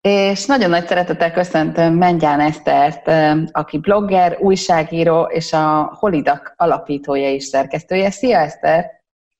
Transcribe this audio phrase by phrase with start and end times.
[0.00, 3.10] és nagyon nagy szeretettel köszöntöm Mengyán Esztert,
[3.52, 8.10] aki blogger, újságíró és a Holidak alapítója és szerkesztője.
[8.10, 8.84] Szia Eszter!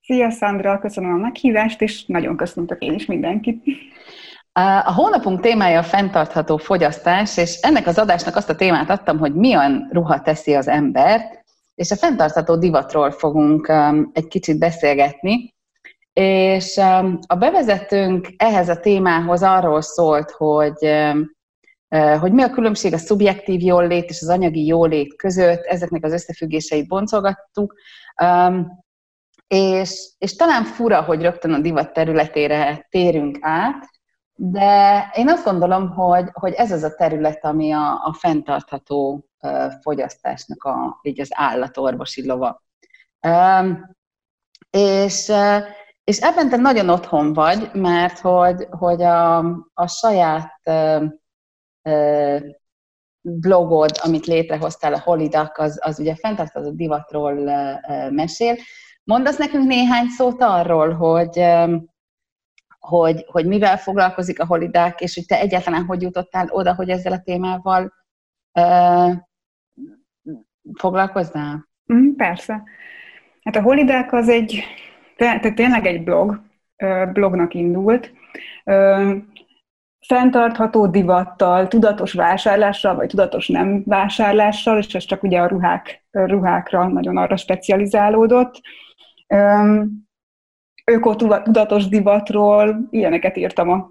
[0.02, 3.62] Szia Szandra, köszönöm a meghívást, és nagyon köszöntök én is mindenkit.
[4.84, 9.34] A hónapunk témája a fenntartható fogyasztás, és ennek az adásnak azt a témát adtam, hogy
[9.34, 13.72] milyen ruha teszi az embert, és a fenntartható divatról fogunk
[14.12, 15.54] egy kicsit beszélgetni.
[16.12, 16.78] És
[17.26, 20.94] a bevezetőnk ehhez a témához arról szólt, hogy,
[22.20, 26.88] hogy mi a különbség a szubjektív jólét és az anyagi jólét között, ezeknek az összefüggéseit
[26.88, 27.74] boncolgattuk,
[29.46, 33.88] és, és talán fura, hogy rögtön a divat területére térünk át,
[34.34, 39.24] de én azt gondolom, hogy, hogy ez az a terület, ami a, a fenntartható
[39.82, 42.62] fogyasztásnak a, így az állatorvosi lova.
[44.70, 45.32] És
[46.10, 49.38] és ebben te nagyon otthon vagy, mert hogy, hogy a,
[49.74, 51.04] a saját ö,
[51.82, 52.36] ö,
[53.20, 58.56] blogod, amit létrehoztál, a Holidak, az, az ugye fenntartható divatról ö, mesél.
[59.04, 61.76] Mondasz nekünk néhány szót arról, hogy, ö,
[62.78, 67.12] hogy, hogy mivel foglalkozik a Holidak, és hogy te egyáltalán hogy jutottál oda, hogy ezzel
[67.12, 67.92] a témával
[68.52, 69.12] ö,
[70.78, 71.68] foglalkoznál?
[71.92, 72.62] Mm, persze.
[73.42, 74.64] Hát a Holidak az egy
[75.20, 76.40] tehát tényleg egy blog,
[77.12, 78.12] blognak indult,
[80.06, 86.88] fenntartható divattal, tudatos vásárlással, vagy tudatos nem vásárlással, és ez csak ugye a ruhák, ruhákra
[86.88, 88.60] nagyon arra specializálódott.
[90.84, 93.90] Öko-tudatos divatról, ilyeneket írtam a,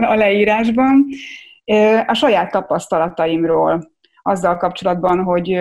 [0.00, 1.06] a leírásban.
[2.06, 3.90] A saját tapasztalataimról,
[4.22, 5.60] azzal kapcsolatban, hogy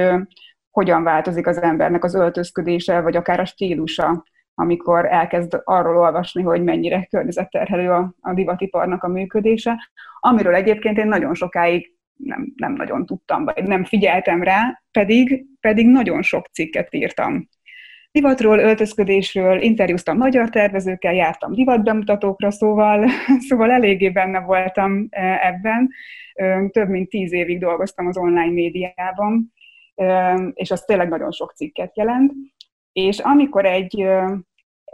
[0.71, 4.23] hogyan változik az embernek az öltözködése, vagy akár a stílusa
[4.59, 9.89] amikor elkezd arról olvasni, hogy mennyire környezetterhelő a, a divatiparnak a működése,
[10.19, 15.87] amiről egyébként én nagyon sokáig nem, nem nagyon tudtam, vagy nem figyeltem rá, pedig, pedig
[15.87, 17.49] nagyon sok cikket írtam.
[18.11, 23.09] Divatról, öltözködésről, interjúztam magyar tervezőkkel, jártam divatbemutatókra, szóval,
[23.47, 25.89] szóval eléggé benne voltam e, ebben.
[26.71, 29.53] Több mint tíz évig dolgoztam az online médiában,
[30.53, 32.31] és az tényleg nagyon sok cikket jelent.
[32.91, 34.07] És amikor egy,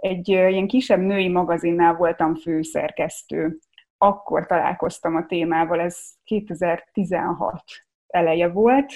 [0.05, 3.57] egy ilyen kisebb női magazinnál voltam főszerkesztő.
[3.97, 7.63] Akkor találkoztam a témával, ez 2016
[8.07, 8.93] eleje volt,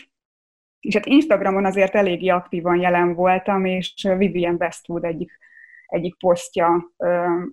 [0.80, 5.38] és hát Instagramon azért eléggé aktívan jelen voltam, és Vivian Westwood egyik,
[5.86, 6.94] egyik posztja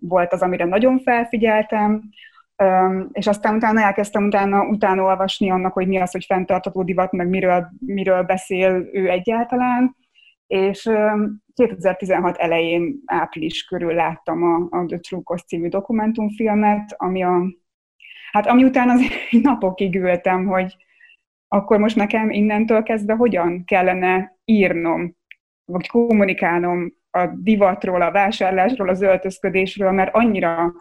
[0.00, 2.02] volt az, amire nagyon felfigyeltem,
[3.12, 7.28] és aztán utána elkezdtem utána, utána olvasni annak, hogy mi az, hogy fenntartató divat, meg
[7.28, 9.96] miről, miről beszél ő egyáltalán,
[10.46, 10.90] és
[11.54, 17.42] 2016 elején, április körül láttam a, a The True című dokumentumfilmet, ami a,
[18.32, 19.00] hát ami után az
[19.42, 20.76] napokig ültem, hogy
[21.48, 25.16] akkor most nekem innentől kezdve hogyan kellene írnom,
[25.64, 30.72] vagy kommunikálnom a divatról, a vásárlásról, az öltözködésről, mert annyira,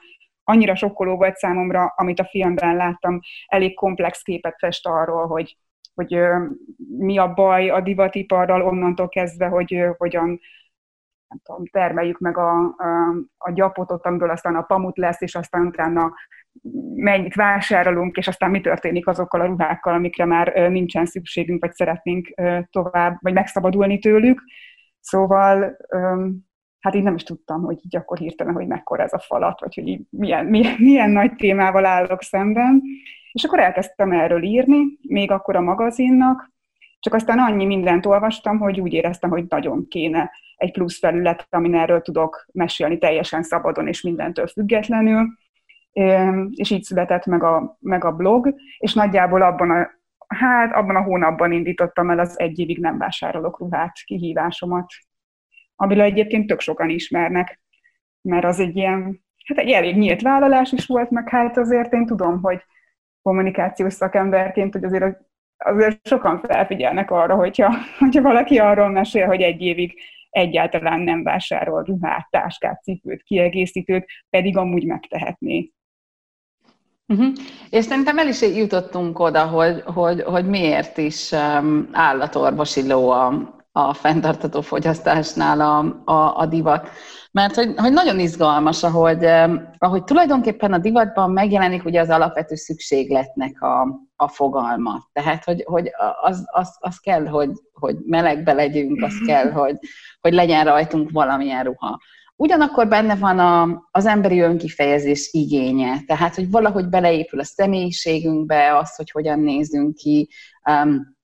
[0.43, 5.57] annyira sokkoló volt számomra, amit a filmben láttam, elég komplex képet fest arról, hogy
[5.95, 6.19] hogy
[6.97, 10.39] mi a baj a divatiparral onnantól kezdve, hogy hogyan
[11.27, 15.65] nem tudom, termeljük meg a, a, a gyapotot, amiből aztán a pamut lesz, és aztán
[15.65, 16.13] utána
[16.95, 22.27] mennyit vásárolunk, és aztán mi történik azokkal a ruhákkal, amikre már nincsen szükségünk, vagy szeretnénk
[22.69, 24.41] tovább, vagy megszabadulni tőlük.
[24.99, 25.77] Szóval
[26.85, 29.75] hát így nem is tudtam, hogy így akkor hirtelen, hogy mekkora ez a falat, vagy
[29.75, 32.81] hogy így milyen, milyen, milyen nagy témával állok szemben.
[33.31, 36.53] És akkor elkezdtem erről írni, még akkor a magazinnak,
[36.99, 41.75] csak aztán annyi mindent olvastam, hogy úgy éreztem, hogy nagyon kéne egy plusz felület, amin
[41.75, 45.27] erről tudok mesélni teljesen szabadon és mindentől függetlenül.
[46.51, 49.89] És így született meg a, meg a blog, és nagyjából abban a,
[50.27, 54.85] hát abban a hónapban indítottam el az egy évig nem vásárolok ruhát kihívásomat,
[55.75, 57.59] amiről egyébként tök sokan ismernek,
[58.21, 62.05] mert az egy ilyen, hát egy elég nyílt vállalás is volt, meg hát azért én
[62.05, 62.61] tudom, hogy
[63.21, 65.17] kommunikációs szakemberként, hogy azért,
[65.57, 69.99] azért sokan felfigyelnek arra, hogyha, hogyha valaki arról mesél, hogy egy évig
[70.29, 75.71] egyáltalán nem vásárol ruhát, táskát, cipőt, kiegészítőt, pedig amúgy megtehetné.
[77.07, 77.33] Uh-huh.
[77.69, 83.55] És szerintem el is jutottunk oda, hogy, hogy, hogy miért is um, állatorvosi ló a,
[83.77, 86.89] a fenntartató fogyasztásnál a, a, a divat.
[87.31, 89.25] Mert hogy, hogy nagyon izgalmas, ahogy,
[89.77, 95.09] ahogy tulajdonképpen a divatban megjelenik ugye az alapvető szükségletnek a, a fogalma.
[95.13, 95.89] Tehát, hogy, hogy
[96.21, 99.77] az, az, az kell, hogy, hogy melegbe legyünk, az kell, hogy,
[100.21, 101.99] hogy legyen rajtunk valamilyen ruha.
[102.35, 108.95] Ugyanakkor benne van a, az emberi önkifejezés igénye, tehát, hogy valahogy beleépül a személyiségünkbe, az,
[108.95, 110.29] hogy hogyan nézünk ki,
[110.69, 111.14] um,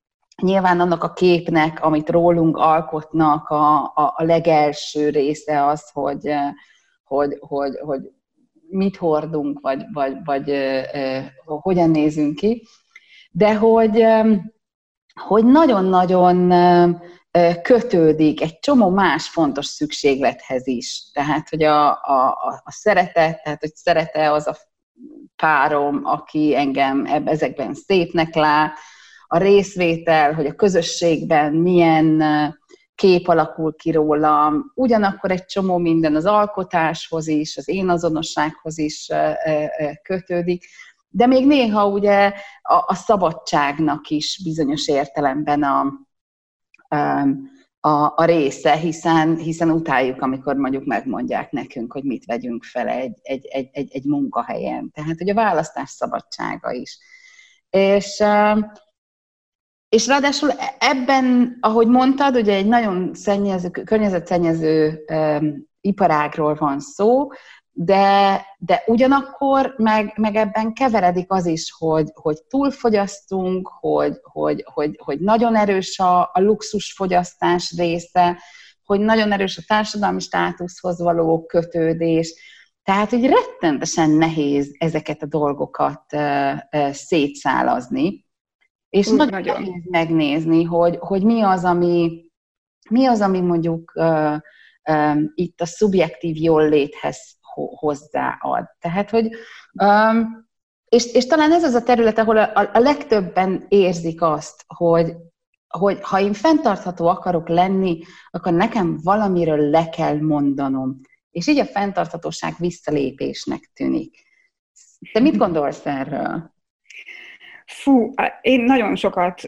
[0.42, 6.34] Nyilván annak a képnek, amit rólunk alkotnak, a, a, a legelső része az, hogy,
[7.04, 8.02] hogy, hogy, hogy
[8.70, 12.68] mit hordunk, vagy, vagy, vagy uh, hogyan nézünk ki,
[13.32, 14.06] de hogy,
[15.14, 16.52] hogy nagyon-nagyon
[17.62, 21.10] kötődik egy csomó más fontos szükséglethez is.
[21.14, 24.56] Tehát, hogy a, a, a szeretet, tehát, hogy szerete az a
[25.36, 28.78] párom, aki engem ezekben szépnek lát,
[29.33, 32.24] a részvétel, hogy a közösségben milyen
[32.95, 39.10] kép alakul ki rólam, ugyanakkor egy csomó minden az alkotáshoz is, az én azonossághoz is
[40.04, 40.66] kötődik,
[41.10, 45.81] de még néha ugye a, a szabadságnak is bizonyos értelemben a,
[47.80, 53.19] a, a része, hiszen, hiszen utáljuk, amikor mondjuk megmondják nekünk, hogy mit vegyünk fel egy,
[53.22, 54.92] egy, egy, egy, egy munkahelyen.
[54.94, 56.98] Tehát, hogy a választás szabadsága is.
[57.69, 58.24] És
[59.92, 60.50] és ráadásul
[60.80, 67.28] ebben, ahogy mondtad, ugye egy nagyon szennyező, környezetszennyező um, iparágról van szó,
[67.72, 75.00] de, de ugyanakkor meg, meg ebben keveredik az is, hogy, hogy túlfogyasztunk, hogy, hogy, hogy,
[75.04, 78.42] hogy nagyon erős a, a luxusfogyasztás része,
[78.84, 82.34] hogy nagyon erős a társadalmi státuszhoz való kötődés.
[82.84, 88.30] Tehát, hogy rettentesen nehéz ezeket a dolgokat uh, uh, szétszálazni.
[88.92, 92.26] És Úgy, nagyon, nagyon nehéz megnézni, hogy, hogy mi az, ami,
[92.90, 94.38] mi az, ami mondjuk uh,
[94.90, 97.38] um, itt a szubjektív jól léthez
[97.80, 98.66] hozzáad.
[98.80, 99.30] Tehát, hogy
[99.84, 100.50] um,
[100.86, 105.16] és, és talán ez az a terület, ahol a, a legtöbben érzik azt, hogy,
[105.68, 108.00] hogy ha én fenntartható akarok lenni,
[108.30, 111.00] akkor nekem valamiről le kell mondanom.
[111.30, 114.26] És így a fenntarthatóság visszalépésnek tűnik.
[115.12, 116.54] Te mit gondolsz erről?
[117.74, 119.48] Fú, én nagyon sokat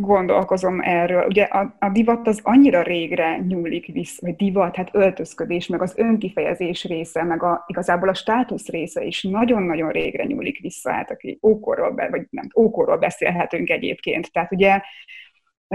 [0.00, 1.26] gondolkozom erről.
[1.26, 5.94] Ugye a, a divat az annyira régre nyúlik vissza, vagy divat, hát öltözködés, meg az
[5.96, 11.38] önkifejezés része, meg a, igazából a státusz része is nagyon-nagyon régre nyúlik vissza, hát aki
[11.42, 14.32] ókorról, vagy nem, ókorról beszélhetünk egyébként.
[14.32, 14.80] Tehát ugye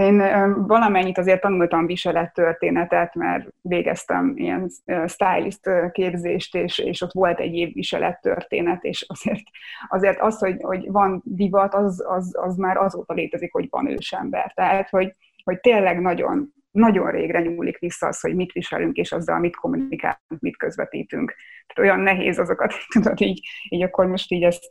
[0.00, 0.22] én
[0.66, 4.70] valamennyit azért tanultam viselettörténetet, mert végeztem ilyen
[5.06, 9.42] stylist képzést, és, és ott volt egy év viselettörténet, és azért,
[9.88, 14.52] azért az, hogy, hogy van divat, az, az, az már azóta létezik, hogy van ősember.
[14.54, 15.14] Tehát, hogy,
[15.44, 20.40] hogy tényleg nagyon, nagyon régre nyúlik vissza az, hogy mit viselünk, és azzal mit kommunikálunk,
[20.40, 21.34] mit közvetítünk.
[21.66, 24.64] Tehát olyan nehéz azokat, tudod, így, így akkor most így ezt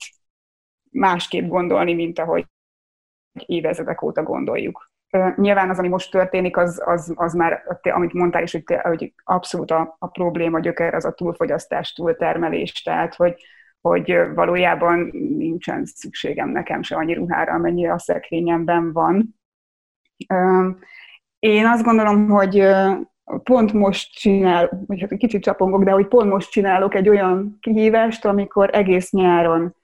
[0.92, 2.46] másképp gondolni, mint ahogy
[3.46, 4.89] évezredek óta gondoljuk.
[5.36, 9.72] Nyilván az, ami most történik, az, az, az már, amit mondtál is, hogy, hogy abszolút
[9.72, 13.44] a, a probléma gyöker az a túlfogyasztás, túltermelés, tehát hogy,
[13.82, 19.36] hogy valójában nincsen szükségem nekem se annyi ruhára, amennyi a szekrényemben van.
[21.40, 22.68] Én azt gondolom, hogy
[23.44, 28.26] pont most csinál, vagy hát kicsit csapongok, de hogy pont most csinálok egy olyan kihívást,
[28.26, 29.76] amikor egész nyáron,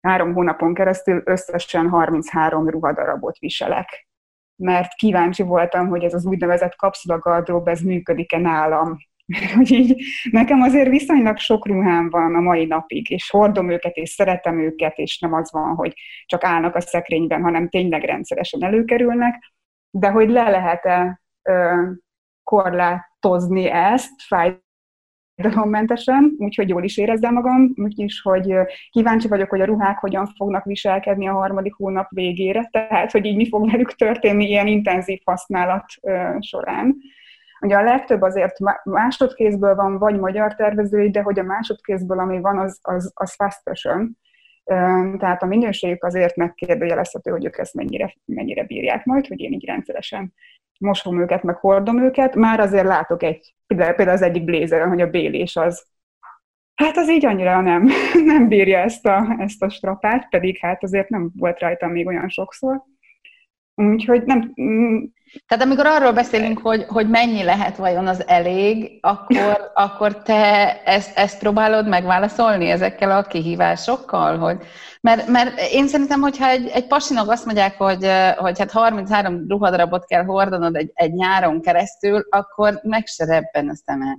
[0.00, 4.08] három hónapon keresztül összesen 33 ruhadarabot viselek
[4.56, 8.96] mert kíváncsi voltam, hogy ez az úgynevezett kapszulagardrób, ez működik-e nálam.
[9.56, 14.10] hogy így, nekem azért viszonylag sok ruhám van a mai napig, és hordom őket, és
[14.10, 15.92] szeretem őket, és nem az van, hogy
[16.26, 19.52] csak állnak a szekrényben, hanem tényleg rendszeresen előkerülnek,
[19.90, 21.20] de hogy le lehet-e
[22.42, 24.62] korlátozni ezt, fáj
[25.64, 28.54] mentesen, úgyhogy jól is érezzem magam, úgyis, hogy
[28.90, 33.36] kíváncsi vagyok, hogy a ruhák hogyan fognak viselkedni a harmadik hónap végére, tehát, hogy így
[33.36, 35.84] mi fog velük történni ilyen intenzív használat
[36.40, 36.96] során.
[37.60, 42.58] Ugye a legtöbb azért másodkézből van, vagy magyar tervezői, de hogy a másodkézből, ami van,
[42.58, 44.18] az, az, az fast fashion.
[45.18, 49.64] Tehát a minőségük azért megkérdőjelezhető, hogy ők ezt mennyire, mennyire bírják majd, hogy én így
[49.64, 50.32] rendszeresen
[50.78, 55.10] mosom őket, meg hordom őket, már azért látok egy, például, az egyik blézeren, hogy a
[55.10, 55.86] bélés az,
[56.74, 57.88] hát az így annyira nem,
[58.24, 62.28] nem bírja ezt a, ezt a strapát, pedig hát azért nem volt rajtam még olyan
[62.28, 62.82] sokszor.
[63.74, 64.52] Úgyhogy nem...
[64.62, 65.04] Mm.
[65.46, 71.18] Tehát amikor arról beszélünk, hogy, hogy mennyi lehet vajon az elég, akkor, akkor te ezt,
[71.18, 74.38] ezt próbálod megválaszolni ezekkel a kihívásokkal?
[74.38, 74.58] Hogy,
[75.00, 80.06] mert, mert én szerintem, hogyha egy, egy pasinog azt mondják, hogy, hogy hát 33 ruhadarabot
[80.06, 84.18] kell hordanod egy, egy nyáron keresztül, akkor meg se rebben a szeme.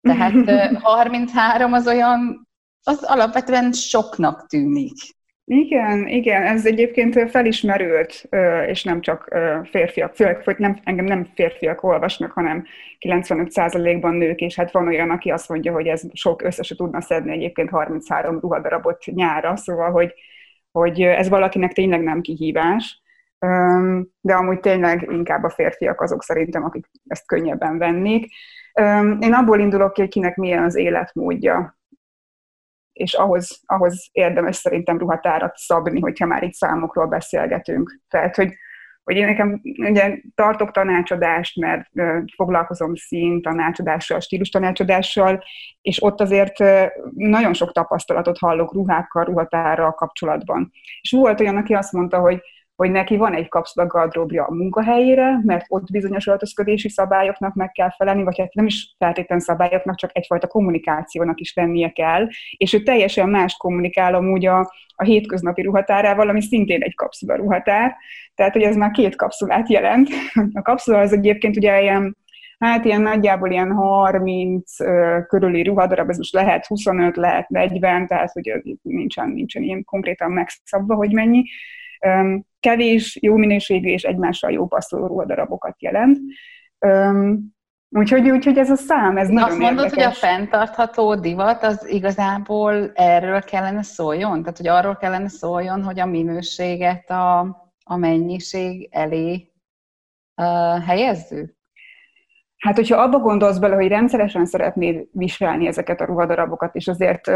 [0.00, 0.50] Tehát
[0.82, 2.48] 33 az olyan,
[2.82, 4.96] az alapvetően soknak tűnik.
[5.44, 8.28] Igen, igen, ez egyébként felismerült,
[8.66, 9.28] és nem csak
[9.70, 12.64] férfiak, főleg nem, engem nem férfiak olvasnak, hanem
[13.00, 17.00] 95%-ban nők, és hát van olyan, aki azt mondja, hogy ez sok össze se tudna
[17.00, 20.14] szedni egyébként 33 ruhadarabot nyára, szóval, hogy,
[20.70, 23.02] hogy ez valakinek tényleg nem kihívás,
[24.20, 28.32] de amúgy tényleg inkább a férfiak azok szerintem, akik ezt könnyebben vennék.
[29.20, 31.76] Én abból indulok ki, hogy kinek milyen az életmódja
[32.92, 38.00] és ahhoz, ahhoz érdemes szerintem ruhatárat szabni, hogyha már itt számokról beszélgetünk.
[38.08, 38.54] Tehát, hogy,
[39.04, 41.88] hogy én nekem ugye tartok tanácsadást, mert
[42.36, 45.44] foglalkozom szín tanácsadással, stílus tanácsadással,
[45.80, 46.58] és ott azért
[47.14, 50.70] nagyon sok tapasztalatot hallok ruhákkal, ruhatárral kapcsolatban.
[51.00, 52.40] És volt olyan, aki azt mondta, hogy
[52.82, 57.90] hogy neki van egy kapszula gardróbja a munkahelyére, mert ott bizonyos öltözködési szabályoknak meg kell
[57.90, 62.82] felelni, vagy hát nem is feltétlen szabályoknak, csak egyfajta kommunikációnak is lennie kell, és ő
[62.82, 64.58] teljesen más kommunikál amúgy a,
[64.94, 67.96] a hétköznapi ruhatárával, ami szintén egy kapszula ruhatár,
[68.34, 70.08] tehát hogy ez már két kapszulát jelent.
[70.52, 72.16] A kapszula az egyébként ugye ilyen
[72.58, 78.32] hát ilyen nagyjából ilyen 30 uh, körüli ruhadarab, ez most lehet 25, lehet 40, tehát
[78.32, 81.44] hogy nincsen, nincsen ilyen konkrétan megszabva, hogy mennyi
[82.60, 86.18] kevés, jó minőségű és egymással jó passzoló ruhadarabokat jelent.
[87.94, 90.04] Úgyhogy, úgyhogy ez a szám, ez nagyon Azt mondod, érdekes.
[90.04, 94.40] hogy a fenntartható divat az igazából erről kellene szóljon?
[94.40, 97.40] Tehát, hogy arról kellene szóljon, hogy a minőséget a,
[97.84, 99.52] a mennyiség elé
[100.36, 101.56] uh, helyezzük?
[102.62, 107.30] Hát, hogyha abba gondolsz bele, hogy rendszeresen szeretnéd viselni ezeket a ruhadarabokat, és azért,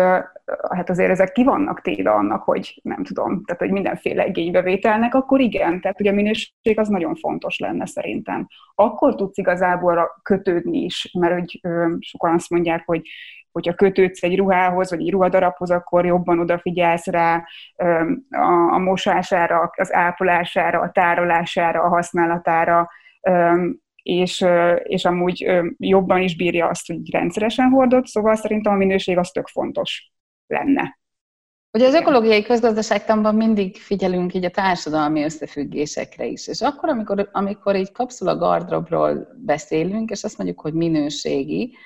[0.71, 5.41] hát azért ezek ki vannak téve annak, hogy nem tudom, tehát hogy mindenféle igénybevételnek, akkor
[5.41, 8.47] igen, tehát ugye a minőség az nagyon fontos lenne szerintem.
[8.75, 11.61] Akkor tudsz igazából kötődni is, mert hogy
[11.99, 13.03] sokan azt mondják, hogy
[13.53, 17.45] hogyha kötődsz egy ruhához, vagy egy ruhadarabhoz, akkor jobban odafigyelsz rá
[18.71, 22.89] a, mosására, az ápolására, a tárolására, a használatára,
[24.07, 24.45] és,
[24.83, 25.47] és amúgy
[25.77, 30.13] jobban is bírja azt, hogy rendszeresen hordott, szóval szerintem a minőség az tök fontos
[30.47, 30.99] lenne.
[31.73, 37.77] Ugye az ökológiai közgazdaságtanban mindig figyelünk így a társadalmi összefüggésekre is, és akkor, amikor, amikor
[37.77, 41.77] így kapszula gardrobról beszélünk, és azt mondjuk, hogy minőségi,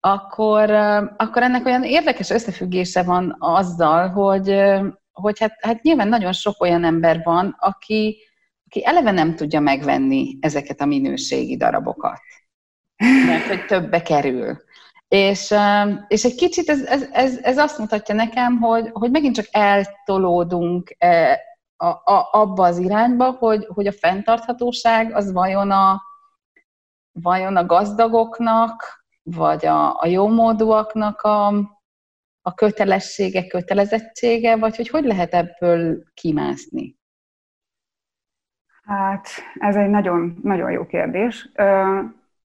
[0.00, 0.70] akkor,
[1.16, 4.54] akkor ennek olyan érdekes összefüggése van azzal, hogy,
[5.12, 8.18] hogy hát, hát nyilván nagyon sok olyan ember van, aki,
[8.74, 12.20] aki eleve nem tudja megvenni ezeket a minőségi darabokat,
[13.26, 14.62] mert hogy többe kerül.
[15.08, 15.54] És,
[16.08, 20.96] és egy kicsit ez, ez, ez, ez azt mutatja nekem, hogy, hogy megint csak eltolódunk
[21.76, 26.02] a, a, abba az irányba, hogy, hogy a fenntarthatóság az vajon a,
[27.12, 31.46] vajon a gazdagoknak, vagy a, a jómódúaknak a,
[32.42, 37.02] a kötelessége, kötelezettsége, vagy hogy hogy lehet ebből kimászni?
[38.86, 41.50] Hát ez egy nagyon, nagyon jó kérdés.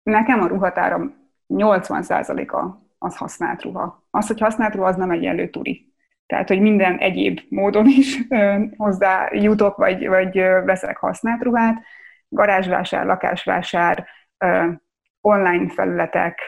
[0.03, 1.15] Nekem a ruhatáram
[1.49, 4.07] 80%-a az használt ruha.
[4.11, 5.93] Az, hogy használt ruha, az nem egyenlő turi.
[6.27, 8.19] Tehát, hogy minden egyéb módon is
[8.77, 11.83] hozzá jutok, vagy, vagy veszek használt ruhát,
[12.29, 14.07] garázsvásár, lakásvásár,
[15.21, 16.41] online felületek,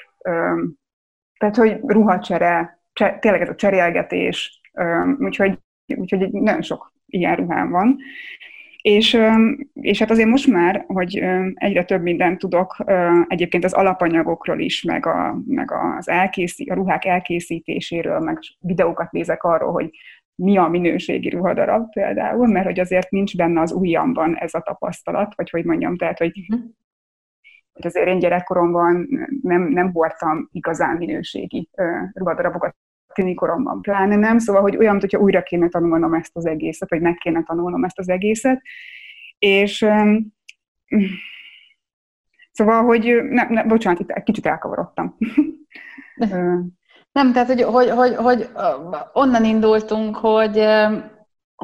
[1.39, 2.83] tehát, hogy ruhacsere,
[3.21, 4.61] tényleg ez a cserélgetés,
[5.19, 5.59] úgyhogy,
[5.97, 7.97] úgyhogy nagyon sok ilyen ruhám van.
[8.83, 9.19] És,
[9.73, 11.23] és hát azért most már, hogy
[11.55, 12.77] egyre több mindent tudok
[13.27, 19.43] egyébként az alapanyagokról is, meg, a, meg az elkészít, a ruhák elkészítéséről, meg videókat nézek
[19.43, 19.91] arról, hogy
[20.35, 25.33] mi a minőségi ruhadarab például, mert hogy azért nincs benne az ujjamban ez a tapasztalat,
[25.37, 26.69] vagy hogy mondjam, tehát, hogy, uh-huh.
[27.73, 29.09] hogy azért én gyerekkoromban
[29.43, 31.69] nem, nem hordtam igazán minőségi
[32.13, 32.77] ruhadarabokat
[33.35, 37.15] koromban pláne nem, szóval, hogy olyan, hogyha újra kéne tanulnom ezt az egészet, vagy meg
[37.15, 38.63] kéne tanulnom ezt az egészet,
[39.39, 40.35] és um,
[42.53, 45.17] szóval, hogy ne, ne, bocsánat, itt kicsit elkavarodtam.
[47.13, 48.49] nem, tehát, hogy, hogy, hogy, hogy
[49.13, 50.67] onnan indultunk, hogy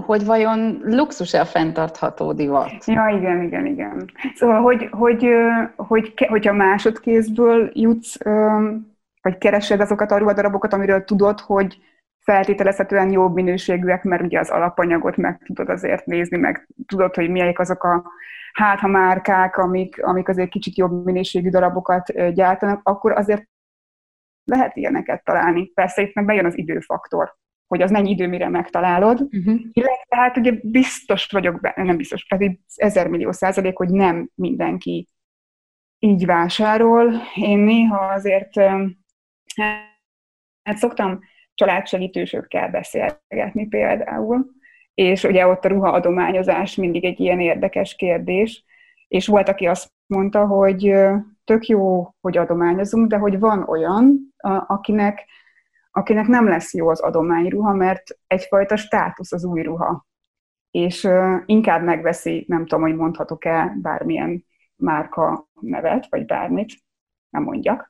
[0.04, 2.84] hogy vajon luxus-e a fenntartható divat?
[2.86, 4.10] Ja, igen, igen, igen.
[4.34, 5.28] Szóval, hogy, hogy,
[5.76, 8.18] hogy, hogy hogyha másodkézből jutsz
[9.26, 11.78] vagy keresed azokat a ruhadarabokat, amiről tudod, hogy
[12.18, 17.58] feltételezhetően jobb minőségűek, mert ugye az alapanyagot meg tudod azért nézni, meg tudod, hogy melyik
[17.58, 18.10] azok a
[18.52, 23.48] hát ha márkák, amik, amik azért kicsit jobb minőségű darabokat gyártanak, akkor azért
[24.44, 25.66] lehet ilyeneket találni.
[25.66, 27.34] Persze itt meg bejön az időfaktor,
[27.66, 29.20] hogy az mennyi idő, mire megtalálod.
[29.20, 29.60] Uh-huh.
[29.72, 35.08] Illetve hát ugye biztos vagyok, be, nem biztos, pedig ezer millió százalék, hogy nem mindenki
[35.98, 37.12] így vásárol.
[37.34, 38.50] Én néha azért
[40.62, 41.20] hát szoktam
[41.54, 44.46] családsegítősökkel beszélgetni például,
[44.94, 48.64] és ugye ott a ruhaadományozás mindig egy ilyen érdekes kérdés,
[49.08, 50.94] és volt, aki azt mondta, hogy
[51.44, 54.34] tök jó, hogy adományozunk, de hogy van olyan,
[54.66, 55.24] akinek,
[55.90, 60.06] akinek nem lesz jó az adományruha, mert egyfajta státusz az új ruha.
[60.70, 61.08] És
[61.46, 64.44] inkább megveszi, nem tudom, hogy mondhatok-e bármilyen
[64.76, 66.72] márka nevet, vagy bármit,
[67.28, 67.88] nem mondjak.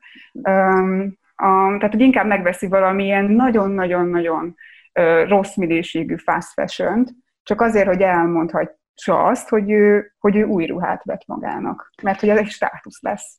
[1.36, 4.54] A, tehát, hogy inkább megveszi valamilyen nagyon-nagyon-nagyon
[5.26, 7.06] rossz minőségű fast fashion
[7.42, 11.92] csak azért, hogy elmondhatja azt, hogy ő, hogy ő új ruhát vett magának.
[12.02, 13.38] Mert hogy ez egy státusz lesz.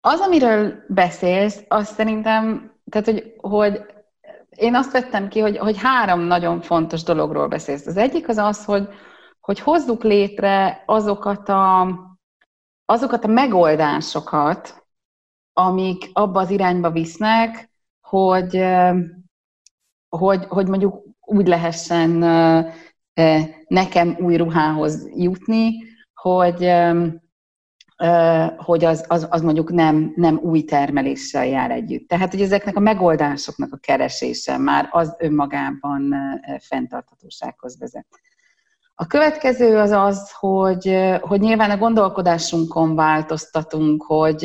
[0.00, 3.82] Az, amiről beszélsz, azt szerintem, tehát, hogy, hogy
[4.50, 7.86] én azt vettem ki, hogy, hogy három nagyon fontos dologról beszélsz.
[7.86, 8.88] Az egyik az az, hogy,
[9.40, 11.88] hogy hozzuk létre azokat a,
[12.84, 14.86] azokat a megoldásokat,
[15.66, 18.64] amik abba az irányba visznek, hogy,
[20.08, 22.10] hogy, hogy mondjuk úgy lehessen
[23.66, 25.72] nekem új ruhához jutni,
[26.14, 26.72] hogy,
[28.56, 32.08] hogy az, az, az mondjuk nem, nem új termeléssel jár együtt.
[32.08, 36.14] Tehát, hogy ezeknek a megoldásoknak a keresése már az önmagában
[36.60, 38.06] fenntarthatósághoz vezet.
[38.94, 44.44] A következő az az, hogy, hogy nyilván a gondolkodásunkon változtatunk, hogy,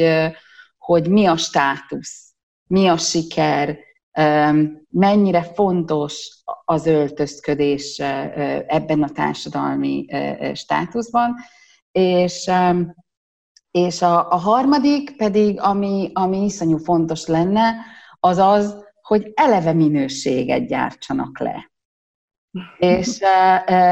[0.85, 2.33] hogy mi a státusz,
[2.67, 3.77] mi a siker,
[4.89, 7.99] mennyire fontos az öltözködés
[8.67, 10.05] ebben a társadalmi
[10.53, 11.35] státuszban,
[11.91, 12.51] és,
[13.71, 17.75] és a, a harmadik pedig, ami, ami iszonyú fontos lenne,
[18.19, 21.71] az az, hogy eleve minőséget gyártsanak le.
[22.77, 23.19] És,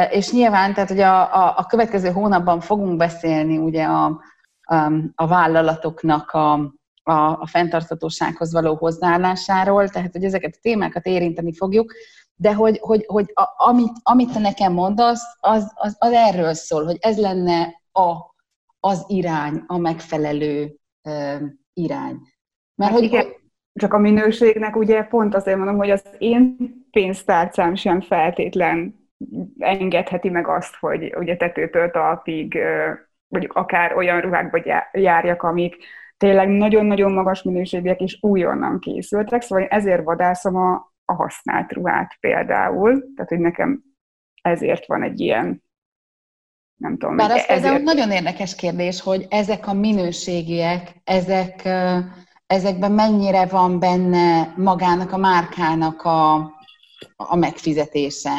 [0.09, 4.21] és nyilván, tehát hogy a, a, a következő hónapban fogunk beszélni ugye a,
[5.15, 11.93] a, vállalatoknak a, a, a fenntarthatósághoz való hozzáállásáról, tehát hogy ezeket a témákat érinteni fogjuk,
[12.35, 16.85] de hogy, hogy, hogy a, amit, amit te nekem mondasz, az, az, az erről szól,
[16.85, 18.15] hogy ez lenne a,
[18.79, 21.41] az irány, a megfelelő uh,
[21.73, 22.17] irány.
[22.75, 23.25] Mert hát hogy, igen,
[23.73, 26.55] csak a minőségnek ugye pont azért mondom, hogy az én
[26.91, 28.95] pénztárcám sem feltétlen
[29.57, 32.57] engedheti meg azt, hogy ugye tetőtől talpig
[33.27, 35.75] mondjuk akár olyan ruhákba járjak, amik
[36.23, 42.17] tényleg nagyon-nagyon magas minőségűek és újonnan készültek, szóval én ezért vadászom a, a használt ruhát
[42.19, 43.83] például, tehát hogy nekem
[44.41, 45.63] ezért van egy ilyen
[46.75, 47.15] nem tudom.
[47.15, 47.81] Bár az ezért...
[47.81, 51.69] nagyon érdekes kérdés, hogy ezek a minőségiek, ezek,
[52.47, 56.33] ezekben mennyire van benne magának a márkának a,
[57.15, 58.35] a megfizetése,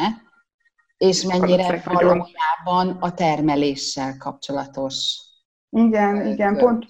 [0.96, 5.18] és mennyire valójában a termeléssel kapcsolatos.
[5.70, 6.86] Igen, igen, pont,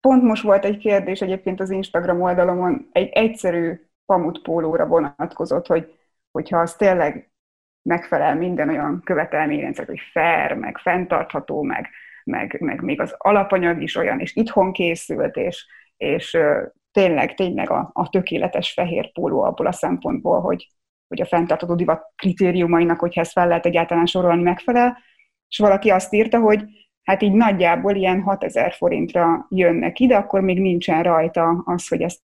[0.00, 5.98] Pont most volt egy kérdés egyébként az Instagram oldalomon, egy egyszerű pamutpólóra vonatkozott, hogy
[6.30, 7.30] hogyha az tényleg
[7.82, 11.88] megfelel minden olyan követelményrendszer, hogy fair, meg fenntartható, meg,
[12.24, 16.38] meg, meg még az alapanyag is olyan, és itthon készült, és, és
[16.92, 20.68] tényleg, tényleg a, a tökéletes fehér póló abból a szempontból, hogy,
[21.08, 24.98] hogy a fenntartható divat kritériumainak, hogyha ezt fel lehet egyáltalán sorolni, megfelel,
[25.48, 26.64] és valaki azt írta, hogy
[27.02, 32.20] hát így nagyjából ilyen 6000 forintra jönnek ide, akkor még nincsen rajta az, hogy ezt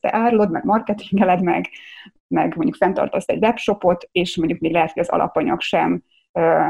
[0.00, 1.68] te árulod, meg marketingeled, meg,
[2.26, 6.02] meg mondjuk fenntartasz egy webshopot, és mondjuk még lehet, hogy az alapanyag sem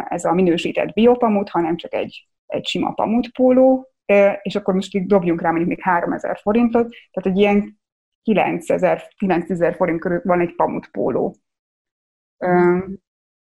[0.09, 3.91] ez a minősített biopamut, hanem csak egy, egy sima pamutpóló,
[4.43, 7.81] és akkor most így dobjunk rá mondjuk még 3000 forintot, tehát egy ilyen
[8.23, 11.37] 9000, 9000 forint körül van egy pamutpóló.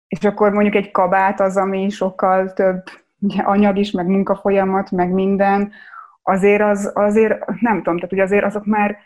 [0.08, 2.82] És akkor mondjuk egy kabát az, ami sokkal több
[3.24, 5.72] ugye anyag is, meg munkafolyamat, meg minden,
[6.22, 8.98] azért az, azért, nem tudom, tehát ugye azért azok már,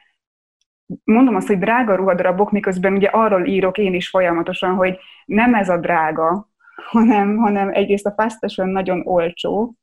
[1.04, 5.68] mondom azt, hogy drága ruhadarabok, miközben ugye arról írok én is folyamatosan, hogy nem ez
[5.68, 6.48] a drága,
[6.90, 9.74] hanem, hanem egyrészt a fast fashion nagyon olcsó,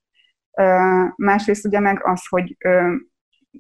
[1.16, 2.58] másrészt ugye meg az, hogy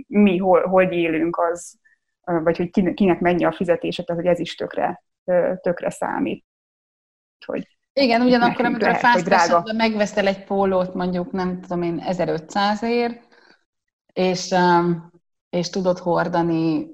[0.08, 1.80] mi hol, hol élünk, az,
[2.22, 5.04] vagy hogy kinek mennyi a fizetése, tehát hogy ez is tökre,
[5.62, 6.46] tökre számít.
[7.46, 13.22] Hogy igen, ugyanakkor, amikor a fast megveszel egy pólót, mondjuk nem tudom én 1500 ér,
[14.14, 15.12] és, um,
[15.50, 16.88] és tudod hordani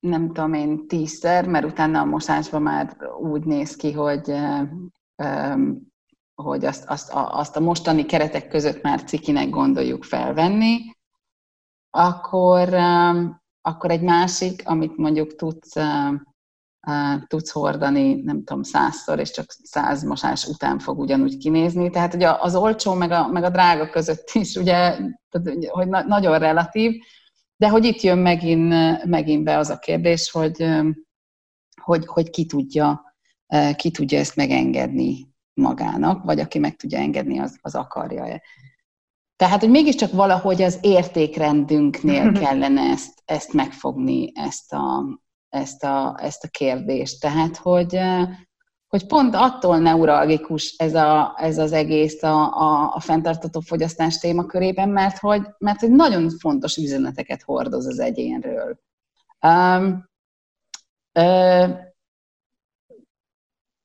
[0.00, 4.32] nem tudom én, tízszer, mert utána a mosásban már úgy néz ki, hogy,
[6.34, 10.76] hogy azt, azt, azt a mostani keretek között már cikinek gondoljuk felvenni,
[11.90, 12.74] akkor,
[13.60, 15.76] akkor egy másik, amit mondjuk tudsz,
[17.26, 21.90] tudsz hordani, nem tudom, százszor, és csak száz mosás után fog ugyanúgy kinézni.
[21.90, 24.98] Tehát ugye az olcsó meg a, meg a drága között is, ugye,
[25.68, 26.92] hogy nagyon relatív,
[27.56, 30.68] de hogy itt jön megint, megint be az a kérdés, hogy,
[31.82, 33.14] hogy, hogy ki, tudja,
[33.76, 38.42] ki tudja ezt megengedni magának, vagy aki meg tudja engedni, az, az akarja-e.
[39.36, 45.04] Tehát, hogy mégiscsak valahogy az értékrendünknél kellene ezt, ezt megfogni, ezt a,
[45.48, 47.20] ezt, a, ezt a kérdést.
[47.20, 48.00] Tehát, hogy,
[48.86, 54.88] hogy pont attól neuralgikus ez, a, ez az egész a, a, a fenntartató fogyasztás témakörében,
[54.88, 58.78] mert hogy, mert hogy nagyon fontos üzeneteket hordoz az egyénről.
[59.46, 60.08] Um,
[61.14, 61.86] uh,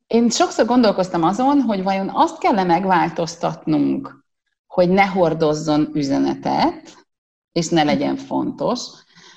[0.08, 4.26] én sokszor gondolkoztam azon, hogy vajon azt kell megváltoztatnunk,
[4.68, 7.06] hogy ne hordozzon üzenetet,
[7.52, 8.80] és ne legyen fontos,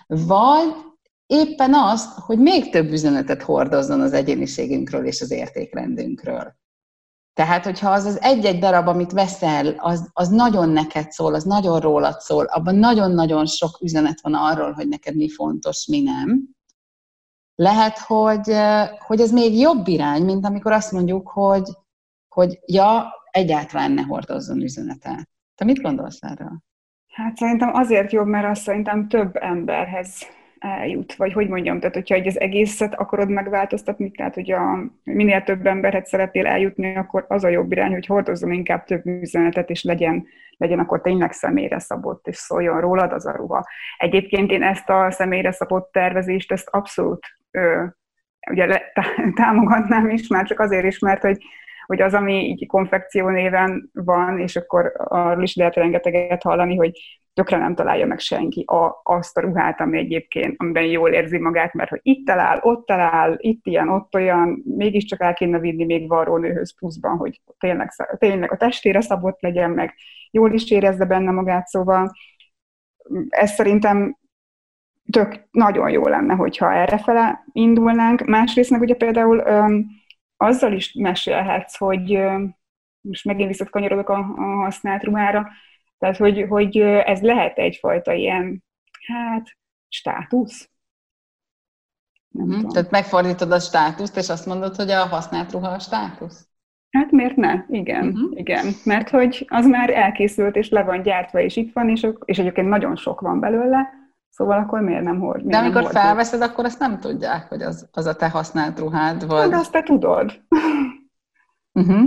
[0.06, 0.74] vagy
[1.26, 6.54] éppen azt, hogy még több üzenetet hordozzon az egyéniségünkről és az értékrendünkről.
[7.32, 11.80] Tehát, hogyha az az egy-egy darab, amit veszel, az, az nagyon neked szól, az nagyon
[11.80, 16.48] rólad szól, abban nagyon-nagyon sok üzenet van arról, hogy neked mi fontos, mi nem.
[17.54, 18.56] Lehet, hogy,
[18.98, 21.68] hogy ez még jobb irány, mint amikor azt mondjuk, hogy,
[22.28, 25.28] hogy ja, egyáltalán ne hordozzon üzenetet.
[25.54, 26.62] Te mit gondolsz erről?
[27.12, 30.26] Hát szerintem azért jobb, mert azt szerintem több emberhez
[30.58, 35.42] eljut, vagy hogy mondjam, tehát hogyha egy az egészet akarod megváltoztatni, tehát hogy a, minél
[35.42, 39.82] több emberhez szeretnél eljutni, akkor az a jobb irány, hogy hordozzon inkább több üzenetet, és
[39.82, 43.64] legyen, legyen akkor tényleg személyre szabott, és szóljon rólad az a ruha.
[43.98, 47.84] Egyébként én ezt a személyre szabott tervezést, ezt abszolút ö,
[48.50, 48.82] ugye le,
[49.34, 51.38] támogatnám is, már csak azért is, mert hogy
[51.86, 57.20] hogy az, ami így konfekció néven van, és akkor arról is lehet rengeteget hallani, hogy
[57.36, 61.74] tökre nem találja meg senki a, azt a ruhát, ami egyébként, amiben jól érzi magát,
[61.74, 66.08] mert hogy itt talál, ott talál, itt ilyen, ott olyan, mégiscsak el kéne vinni még
[66.08, 69.94] varrónőhöz pluszban, hogy tényleg, tényleg a testére szabott legyen, meg
[70.30, 72.12] jól is érezze benne magát, szóval
[73.28, 74.18] ez szerintem
[75.12, 78.24] tök nagyon jó lenne, hogyha errefele indulnánk.
[78.24, 79.86] Másrészt meg ugye például öm,
[80.36, 82.20] azzal is mesélhetsz, hogy
[83.00, 85.48] most megint visszakanyarodok a, a használt ruhára,
[85.98, 88.64] tehát hogy, hogy ez lehet egyfajta ilyen,
[89.06, 89.48] hát,
[89.88, 90.70] státusz.
[92.28, 96.48] Nem hmm, Tehát megfordítod a státuszt, és azt mondod, hogy a használt ruha a státusz?
[96.90, 97.64] Hát miért ne?
[97.68, 98.38] Igen, uh-huh.
[98.38, 98.66] igen.
[98.84, 102.68] Mert hogy az már elkészült, és le van gyártva, és itt van, és, és egyébként
[102.68, 104.04] nagyon sok van belőle,
[104.36, 105.44] Szóval akkor miért nem hord?
[105.44, 108.78] Miért De amikor nem felveszed, akkor azt nem tudják, hogy az, az a te használt
[108.78, 109.48] ruhád, vagy...
[109.48, 110.40] De azt te tudod.
[111.72, 112.06] Uh-huh.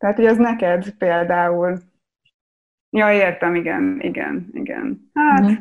[0.00, 1.78] Tehát, hogy az neked például...
[2.90, 5.10] Ja, értem, igen, igen, igen.
[5.14, 5.56] Hát, uh-huh.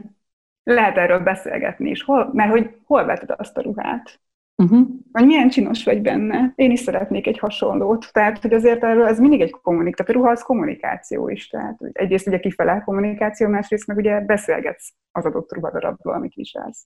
[0.64, 4.20] lehet erről beszélgetni is, hol, mert hogy hol veted azt a ruhát?
[4.64, 4.88] Uh-huh.
[5.12, 6.54] Hogy milyen csinos vagy benne.
[6.56, 8.10] Én is szeretnék egy hasonlót.
[8.12, 10.06] Tehát, hogy azért erről ez mindig egy kommunikáció.
[10.06, 11.48] Tehát a ruha az kommunikáció is.
[11.48, 16.86] Tehát egyrészt ugye kifele kommunikáció, másrészt meg ugye beszélgetsz az adott ruhadarabról, amit viselsz.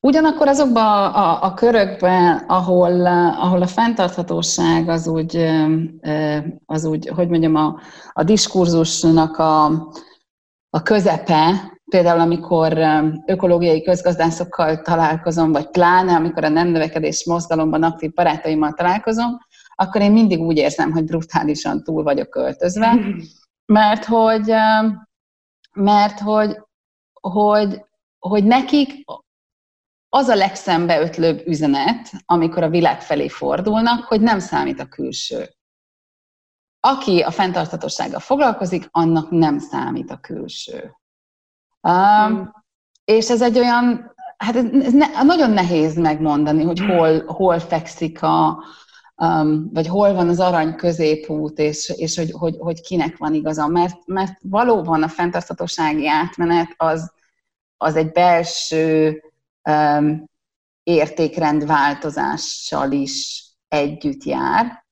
[0.00, 5.46] Ugyanakkor azokban a, a, a körökben, ahol, ahol a fenntarthatóság az úgy,
[6.66, 7.80] az úgy, hogy mondjam, a,
[8.12, 9.64] a diskurzusnak a,
[10.70, 12.78] a közepe, például amikor
[13.26, 19.38] ökológiai közgazdászokkal találkozom, vagy pláne amikor a nem növekedés mozgalomban aktív barátaimmal találkozom,
[19.74, 22.98] akkor én mindig úgy érzem, hogy brutálisan túl vagyok költözve,
[23.66, 24.52] mert hogy,
[25.74, 26.58] mert hogy,
[27.20, 27.84] hogy,
[28.18, 29.04] hogy nekik
[30.08, 35.48] az a legszembeötlőbb üzenet, amikor a világ felé fordulnak, hogy nem számít a külső.
[36.80, 40.97] Aki a fenntarthatósággal foglalkozik, annak nem számít a külső.
[41.88, 42.52] Um,
[43.04, 48.22] és ez egy olyan, hát ez, ez ne, nagyon nehéz megmondani, hogy hol, hol fekszik
[48.22, 48.64] a,
[49.16, 53.66] um, vagy hol van az arany középút, és, és hogy, hogy, hogy kinek van igaza.
[53.66, 57.12] Mert, mert valóban a fenntarthatósági átmenet az,
[57.76, 59.22] az egy belső
[59.70, 60.24] um,
[60.82, 64.86] értékrendváltozással is együtt jár.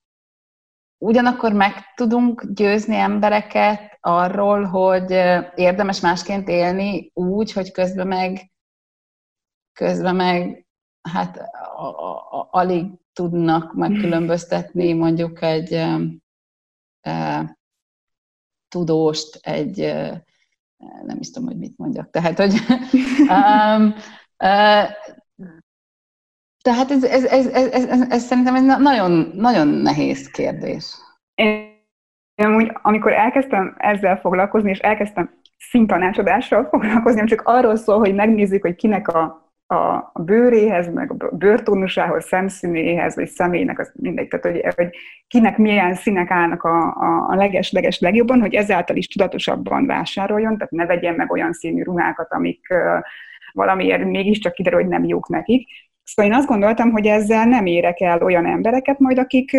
[0.97, 5.11] Ugyanakkor meg tudunk győzni embereket arról, hogy
[5.55, 8.51] érdemes másként élni úgy, hogy közben meg,
[9.73, 10.65] közben meg
[11.01, 11.37] hát
[11.77, 15.73] a, a, a, alig tudnak megkülönböztetni mondjuk egy
[17.01, 17.57] e,
[18.67, 20.23] tudóst, egy e,
[21.03, 22.09] nem is tudom, hogy mit mondjak.
[22.09, 22.53] Tehát, hogy
[23.37, 23.95] um,
[24.37, 24.95] e,
[26.61, 30.95] Tehát ez, ez, ez, ez, ez, ez, ez szerintem egy nagyon, nagyon nehéz kérdés.
[31.35, 31.75] Én,
[32.37, 38.75] én amikor elkezdtem ezzel foglalkozni, és elkezdtem szintanácsadással foglalkozni, csak arról szól, hogy megnézzük, hogy
[38.75, 44.95] kinek a a, bőréhez, meg a bőrtónusához, szemszínéhez, vagy személynek, az mindegy, tehát hogy, hogy
[45.27, 50.71] kinek milyen színek állnak a, a, a leges-leges legjobban, hogy ezáltal is tudatosabban vásároljon, tehát
[50.71, 53.03] ne vegyen meg olyan színű ruhákat, amik uh,
[53.51, 55.67] valamiért mégiscsak kiderül, hogy nem jók nekik.
[56.03, 59.57] Szóval én azt gondoltam, hogy ezzel nem érek el olyan embereket majd, akik,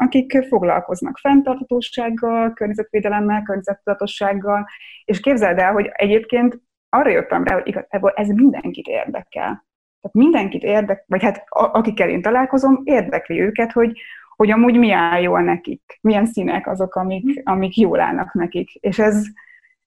[0.00, 4.66] akik foglalkoznak fenntartatósággal, környezetvédelemmel, környezettudatossággal,
[5.04, 9.66] és képzeld el, hogy egyébként arra jöttem rá, hogy igazából ez mindenkit érdekel.
[10.00, 14.00] Tehát mindenkit érdekel, vagy hát akikkel én találkozom, érdekli őket, hogy,
[14.36, 18.74] hogy amúgy mi áll jól nekik, milyen színek azok, amik, amik jól állnak nekik.
[18.74, 19.24] És ez,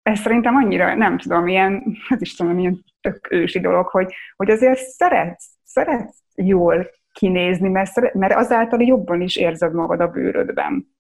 [0.02, 4.50] ez szerintem annyira, nem tudom, ilyen, hát is tudom, ilyen tök ősi dolog, hogy, hogy
[4.50, 10.96] azért szeretsz, szeretsz jól kinézni, mert, mert azáltal jobban is érzed magad a bőrödben.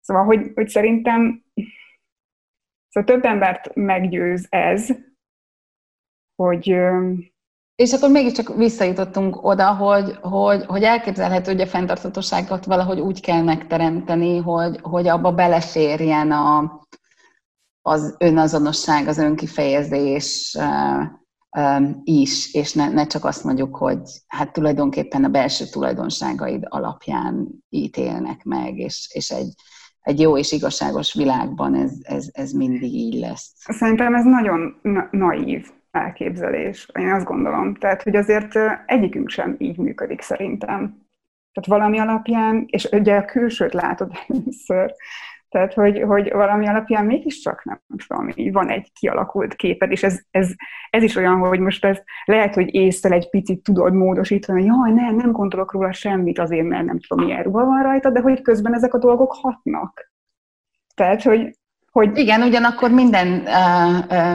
[0.00, 1.44] Szóval, hogy, hogy szerintem
[2.88, 4.88] szóval több embert meggyőz ez,
[6.34, 6.76] hogy
[7.74, 13.42] és akkor mégiscsak visszajutottunk oda, hogy, hogy, hogy elképzelhető, hogy a fenntarthatóságot valahogy úgy kell
[13.42, 16.80] megteremteni, hogy, hogy abba beleférjen a,
[17.82, 20.58] az önazonosság, az önkifejezés
[21.56, 27.48] um, is, és ne, ne csak azt mondjuk, hogy hát tulajdonképpen a belső tulajdonságaid alapján
[27.68, 29.54] ítélnek meg, és, és egy,
[30.00, 33.52] egy jó és igazságos világban ez, ez, ez mindig így lesz.
[33.54, 37.74] Szerintem ez nagyon na- naív elképzelés, én azt gondolom.
[37.74, 41.08] Tehát, hogy azért egyikünk sem így működik szerintem.
[41.52, 44.94] Tehát valami alapján, és ugye a külsőt látod először,
[45.50, 50.20] tehát, hogy, hogy valami alapján mégiscsak nem tudom, így van egy kialakult képed, és ez,
[50.30, 50.50] ez,
[50.90, 54.92] ez is olyan, hogy most ez lehet, hogy észre egy picit tudod módosítani, hogy jaj,
[54.92, 58.42] nem, nem gondolok róla semmit azért, mert nem tudom, milyen ruha van rajta, de hogy
[58.42, 60.12] közben ezek a dolgok hatnak.
[60.94, 61.58] Tehát, hogy
[61.90, 62.18] hogy...
[62.18, 63.28] Igen, ugyanakkor minden,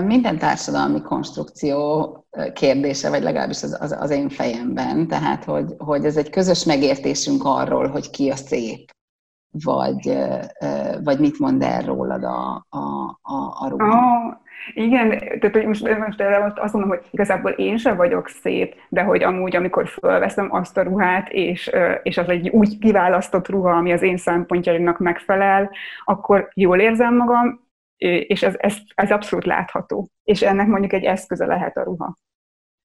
[0.06, 6.18] minden társadalmi konstrukció kérdése, vagy legalábbis az, az, az én fejemben, tehát hogy, hogy ez
[6.18, 8.92] egy közös megértésünk arról, hogy ki a szép,
[9.64, 10.18] vagy,
[11.04, 12.80] vagy mit mond el rólad a, a,
[13.22, 13.98] a, a ruha.
[13.98, 14.34] Oh,
[14.74, 19.02] igen, tehát hogy most, most erre azt mondom, hogy igazából én sem vagyok szép, de
[19.02, 21.72] hogy amúgy, amikor fölveszem azt a ruhát, és,
[22.04, 25.72] és az egy úgy kiválasztott ruha, ami az én szempontjaimnak megfelel,
[26.04, 27.64] akkor jól érzem magam,
[28.28, 30.10] és ez, ez, ez abszolút látható.
[30.24, 32.16] És ennek mondjuk egy eszköze lehet a ruha.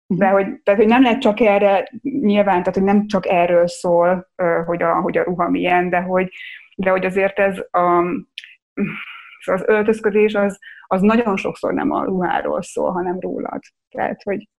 [0.08, 0.34] De mhm.
[0.34, 4.29] hogy, tehát, hogy nem lehet csak erre, nyilván, tehát hogy nem csak erről szól,
[4.65, 6.29] hogy a, hogy a ruha milyen, de hogy,
[6.80, 8.04] de hogy azért ez a,
[9.46, 13.60] az öltözködés az, az nagyon sokszor nem a ruháról szól, hanem rólad.
[13.89, 14.50] Tehát, hogy...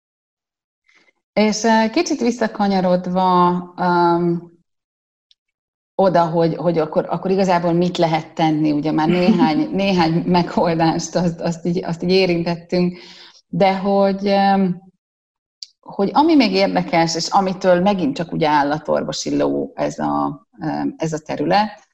[1.32, 4.52] És kicsit visszakanyarodva um,
[5.94, 11.40] oda, hogy, hogy akkor, akkor igazából mit lehet tenni, ugye már néhány, néhány megoldást azt,
[11.40, 12.98] azt, így, azt így érintettünk,
[13.46, 14.92] de hogy, um,
[15.80, 20.46] hogy ami még érdekes, és amitől megint csak ugye állatorvosi ló ez a,
[20.96, 21.88] ez a terület,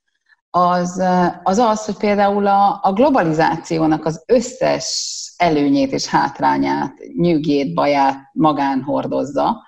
[0.56, 1.02] az,
[1.42, 8.82] az az, hogy például a, a globalizációnak az összes előnyét és hátrányát, nyűgét, baját magán
[8.82, 9.62] hordozza.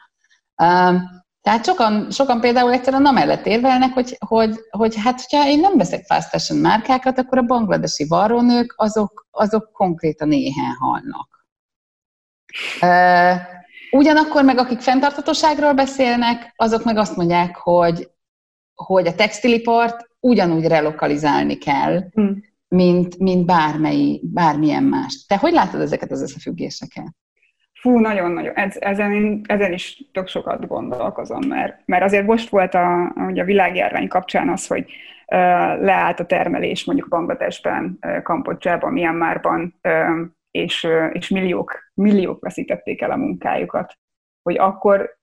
[1.40, 6.04] Tehát sokan, sokan például egyszerűen amellett érvelnek, hogy, hogy, hogy hát, hogyha én nem veszek
[6.04, 11.46] fast fashion márkákat, akkor a bangladesi varrónők azok, azok konkrétan éhen halnak.
[13.90, 18.10] Ugyanakkor meg akik fenntartatóságról beszélnek, azok meg azt mondják, hogy,
[18.74, 22.42] hogy a textilipart ugyanúgy relokalizálni kell, hmm.
[22.68, 25.24] mint, mint bármely, bármilyen más.
[25.26, 27.06] Te hogy látod ezeket az összefüggéseket?
[27.80, 28.54] Fú, nagyon-nagyon.
[28.54, 33.04] Ez, ezen, ezen is tök sokat gondolkozom, mert, mert azért most volt a,
[33.34, 34.86] a világjárvány kapcsán az, hogy
[35.80, 39.80] leállt a termelés mondjuk Bangladesben, Kambodzsában, Myanmarban,
[40.50, 43.98] és, és milliók, milliók veszítették el a munkájukat.
[44.42, 45.17] Hogy akkor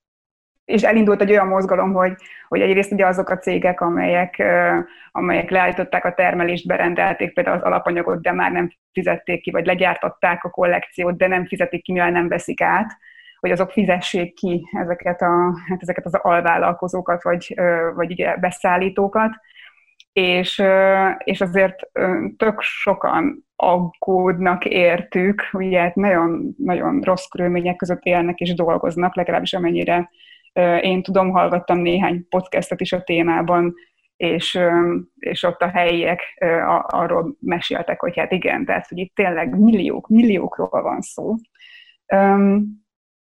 [0.65, 2.13] és elindult egy olyan mozgalom, hogy,
[2.47, 4.43] hogy egyrészt ugye azok a cégek, amelyek,
[5.11, 10.43] amelyek leállították a termelést, berendelték például az alapanyagot, de már nem fizették ki, vagy legyártották
[10.43, 12.97] a kollekciót, de nem fizetik ki, mivel nem veszik át,
[13.39, 17.53] hogy azok fizessék ki ezeket, a, hát ezeket az alvállalkozókat, vagy,
[17.95, 19.31] vagy ugye beszállítókat,
[20.13, 20.63] és,
[21.23, 21.75] és azért
[22.37, 29.53] tök sokan aggódnak értük, ugye hát nagyon, nagyon rossz körülmények között élnek és dolgoznak, legalábbis
[29.53, 30.09] amennyire
[30.81, 33.73] én tudom, hallgattam néhány podcastet is a témában,
[34.17, 34.59] és,
[35.19, 36.21] és ott a helyiek
[36.87, 41.35] arról meséltek, hogy hát igen, tehát hogy itt tényleg milliók, milliókról van szó.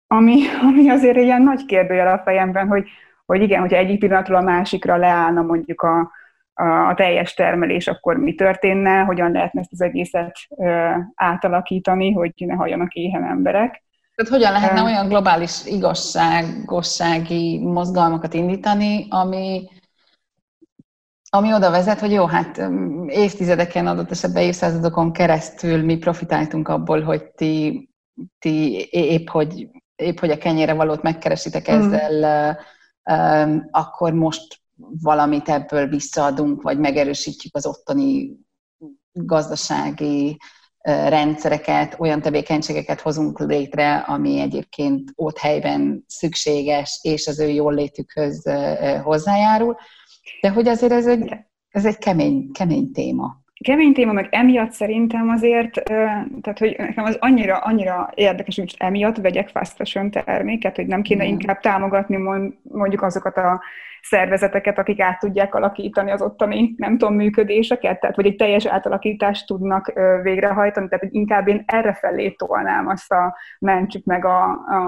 [0.08, 2.88] ami, ami azért ilyen nagy kérdőjel a fejemben, hogy,
[3.26, 6.12] hogy igen, hogyha egyik pillanatról a másikra leállna mondjuk a,
[6.54, 12.34] a, a teljes termelés, akkor mi történne, hogyan lehetne ezt az egészet ö, átalakítani, hogy
[12.36, 13.84] ne halljanak éhen emberek.
[14.16, 19.70] Tehát hogyan lehetne olyan globális igazságossági mozgalmakat indítani, ami,
[21.30, 22.62] ami oda vezet, hogy jó, hát
[23.08, 27.90] évtizedeken, adott esetben évszázadokon keresztül mi profitáltunk abból, hogy ti,
[28.40, 31.74] ti épp, hogy, épp, hogy a kenyére valót megkeresitek mm.
[31.74, 32.58] ezzel,
[33.04, 38.40] um, akkor most valamit ebből visszaadunk, vagy megerősítjük az ottani
[39.12, 40.38] gazdasági
[40.84, 48.50] rendszereket, olyan tevékenységeket hozunk létre, ami egyébként ott helyben szükséges, és az ő jól létükhöz
[49.04, 49.78] hozzájárul.
[50.42, 51.34] De hogy azért ez egy,
[51.70, 53.41] ez egy kemény, kemény téma.
[53.62, 55.84] Kemény téma, meg emiatt szerintem azért,
[56.42, 61.02] tehát hogy nekem az annyira, annyira érdekes, hogy emiatt vegyek fast fashion terméket, hogy nem
[61.02, 62.18] kéne inkább támogatni
[62.64, 63.62] mondjuk azokat a
[64.02, 69.48] szervezeteket, akik át tudják alakítani az ottani, nem tudom, működéseket, tehát vagy egy teljes átalakítást
[69.48, 74.44] tudnak végrehajtani, tehát hogy inkább én erre felé tolnám azt a mentsük meg a,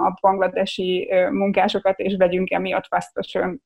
[0.05, 3.61] a bangladesi munkásokat, és vegyünk emiatt fast fashion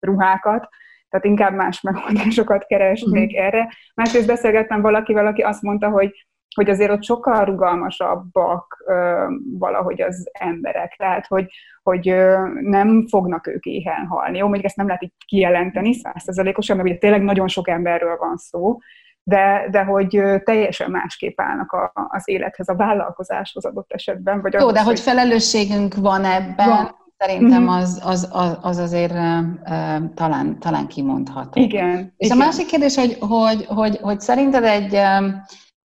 [0.00, 0.68] ruhákat,
[1.14, 3.46] tehát inkább más megoldásokat keresnék uh-huh.
[3.46, 3.68] erre.
[3.94, 9.26] Másrészt beszélgettem valakivel, aki azt mondta, hogy hogy azért ott sokkal rugalmasabbak ö,
[9.58, 11.50] valahogy az emberek, tehát hogy,
[11.82, 14.38] hogy ö, nem fognak ők éhen halni.
[14.38, 18.36] Jó, mondjuk ezt nem lehet így kijelenteni százszerzalékosan, mert ugye tényleg nagyon sok emberről van
[18.36, 18.78] szó,
[19.22, 24.40] de, de hogy teljesen másképp állnak a, az élethez, a vállalkozáshoz adott esetben.
[24.40, 27.03] Vagy Jó, de hogy felelősségünk van ebben, van.
[27.16, 27.72] Szerintem mhm.
[27.72, 31.60] az, az, az, az azért uh, talán, talán kimondható.
[31.62, 32.14] Igen.
[32.16, 32.40] És igen.
[32.40, 35.42] a másik kérdés, hogy, hogy, hogy, hogy szerinted egy um,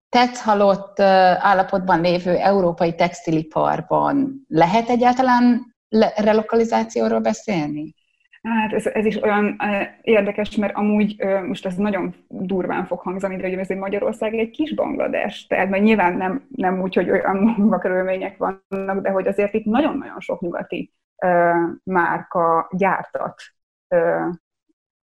[0.09, 1.07] tetszhalott uh,
[1.47, 7.95] állapotban lévő európai textiliparban lehet egyáltalán le- relokalizációról beszélni?
[8.43, 9.61] Hát ez, ez is olyan
[10.03, 14.51] érdekes, mert amúgy most ez nagyon durván fog hangzani, de hogy ez egy Magyarország egy
[14.51, 19.55] kis Banglades, tehát mert nyilván nem, nem úgy, hogy olyan munkakörülmények vannak, de hogy azért
[19.55, 20.93] itt nagyon-nagyon sok nyugati
[21.83, 23.43] márka gyártat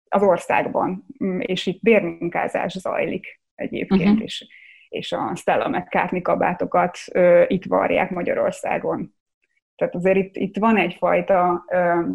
[0.09, 4.23] az országban, mm, és itt bérmunkázás zajlik egyébként, uh-huh.
[4.23, 4.47] és,
[4.89, 6.99] és a Stella McCartney kabátokat
[7.47, 9.15] itt varják Magyarországon.
[9.77, 11.65] Tehát azért itt, itt van egyfajta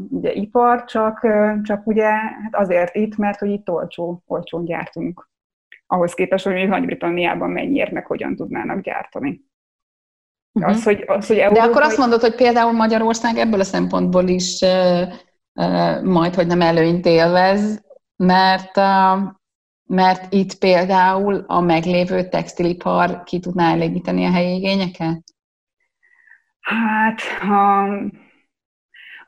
[0.09, 1.27] ugye, ipar, csak,
[1.63, 5.29] csak ugye hát azért itt, mert hogy itt olcsó, olcsón gyártunk.
[5.87, 9.41] Ahhoz képest, hogy Nagy-Britanniában mennyiért, meg hogyan tudnának gyártani.
[10.57, 10.75] Uh-huh.
[10.75, 11.63] Az, hogy, az, hogy Európai...
[11.63, 15.13] De akkor azt mondod, hogy például Magyarország ebből a szempontból is uh,
[15.53, 19.21] uh, majd, hogy nem előnyt élvez, mert, uh,
[19.85, 25.23] mert itt például a meglévő textilipar ki tudná elégíteni a helyi igényeket?
[26.59, 27.87] Hát, ha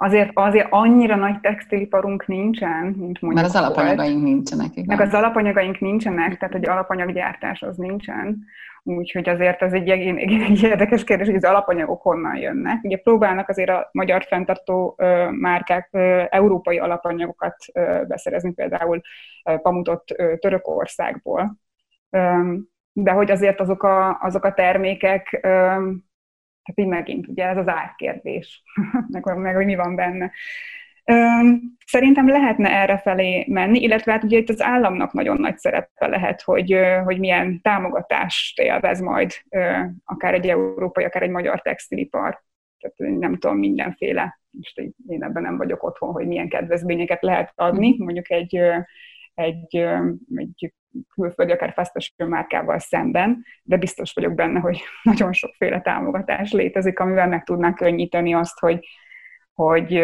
[0.02, 4.98] azért, azért annyira nagy textiliparunk nincsen, mint mondjuk Mert az alapanyagaink nincsenek, igen.
[4.98, 8.46] Meg az alapanyagaink nincsenek, tehát hogy alapanyaggyártás az nincsen.
[8.84, 12.84] Úgyhogy azért ez egy, egy, egy érdekes kérdés, hogy az alapanyagok honnan jönnek.
[12.84, 14.96] Ugye próbálnak azért a magyar fenntartó
[15.32, 15.90] márkák
[16.30, 17.56] európai alapanyagokat
[18.08, 19.02] beszerezni, például
[19.44, 20.04] pamutot
[20.40, 21.58] Törökországból.
[22.92, 25.38] De hogy azért azok a, azok a termékek,
[26.70, 28.64] tehát így megint ugye ez az árkérdés,
[29.12, 30.32] meg, meg hogy mi van benne.
[31.86, 36.42] Szerintem lehetne erre felé menni, illetve hát ugye itt az államnak nagyon nagy szerepe lehet,
[36.42, 39.32] hogy, hogy milyen támogatást élvez majd
[40.06, 42.44] akár egy európai, akár egy magyar textilipar.
[42.80, 47.96] Tehát nem tudom, mindenféle, most én ebben nem vagyok otthon, hogy milyen kedvezményeket lehet adni,
[47.98, 48.56] mondjuk egy,
[49.34, 49.76] egy,
[50.36, 50.74] egy
[51.14, 57.28] külföldi, akár fast márkával szemben, de biztos vagyok benne, hogy nagyon sokféle támogatás létezik, amivel
[57.28, 58.88] meg tudnánk könnyíteni azt, hogy,
[59.54, 60.04] hogy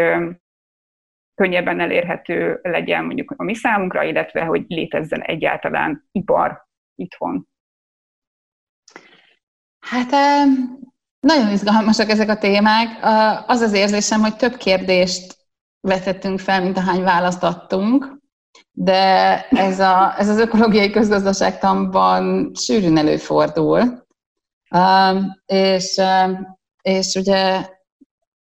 [1.35, 7.47] könnyebben elérhető legyen mondjuk a mi számunkra, illetve hogy létezzen egyáltalán ipar itthon.
[9.79, 10.11] Hát
[11.19, 12.87] nagyon izgalmasak ezek a témák.
[13.47, 15.37] Az az érzésem, hogy több kérdést
[15.79, 18.17] vetettünk fel, mint ahány választ adtunk,
[18.71, 24.05] de ez, a, ez az ökológiai közgazdaságtanban sűrűn előfordul.
[25.45, 26.01] És,
[26.81, 27.65] és ugye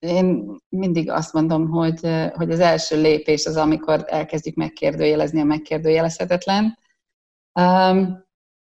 [0.01, 2.01] én mindig azt mondom, hogy,
[2.33, 6.79] hogy az első lépés az, amikor elkezdjük megkérdőjelezni a megkérdőjelezhetetlen.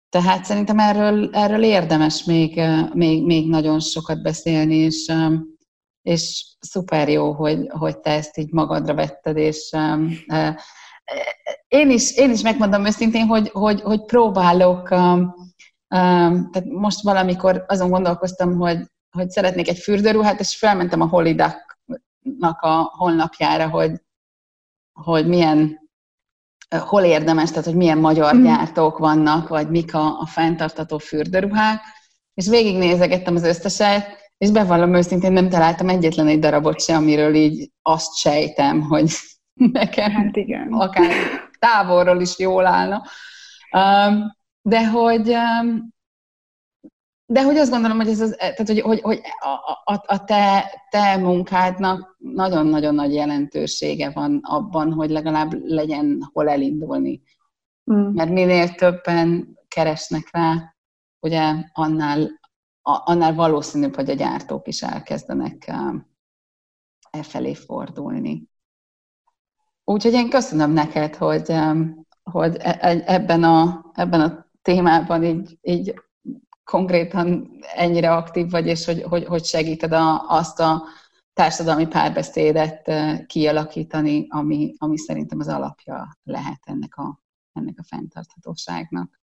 [0.09, 2.61] Tehát szerintem erről, erről érdemes még,
[2.93, 5.13] még, még nagyon sokat beszélni, és,
[6.03, 9.71] és szuper jó, hogy, hogy te ezt így magadra vetted, és
[11.69, 14.89] én is, én is megmondom őszintén, hogy, hogy, hogy próbálok,
[15.89, 18.79] tehát most valamikor azon gondolkoztam, hogy
[19.17, 23.93] hogy szeretnék egy fürdőruhát, és felmentem a Holidak-nak a honlapjára, hogy,
[24.93, 25.85] hogy milyen
[26.79, 28.43] hol érdemes, tehát hogy milyen magyar mm.
[28.43, 31.81] gyártók vannak, vagy mik a, a fenntartató fürdőruhák,
[32.35, 37.71] és végignézegettem az összeset, és bevallom őszintén nem találtam egyetlen egy darabot se, amiről így
[37.83, 39.11] azt sejtem, hogy
[39.73, 40.73] nekem hát igen.
[40.73, 41.13] akár
[41.59, 43.03] távolról is jól állna.
[44.63, 45.37] De hogy,
[47.29, 50.65] de hogy azt gondolom, hogy ez az, tehát hogy, hogy, hogy a, a, a te,
[50.91, 57.23] te munkádnak nagyon-nagyon nagy jelentősége van abban, hogy legalább legyen hol elindulni.
[57.93, 58.15] Mm.
[58.15, 60.77] Mert minél többen keresnek rá,
[61.21, 62.41] ugye annál,
[62.83, 65.73] annál valószínűbb, hogy a gyártók is elkezdenek
[67.11, 68.49] e felé fordulni.
[69.85, 71.53] Úgyhogy én köszönöm neked, hogy,
[72.23, 75.95] hogy e, e, ebben a, ebben a témában így, így
[76.71, 80.83] konkrétan ennyire aktív vagy, és hogy, hogy, hogy segíted a, azt a
[81.33, 82.91] társadalmi párbeszédet
[83.27, 87.21] kialakítani, ami, ami szerintem az alapja lehet ennek a,
[87.53, 89.21] ennek a fenntarthatóságnak.